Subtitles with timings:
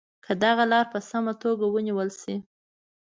[0.25, 2.35] که دغه لاره په سمه توګه ونیول شي.